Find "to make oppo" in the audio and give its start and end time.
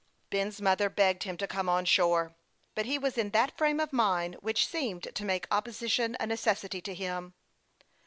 5.13-5.67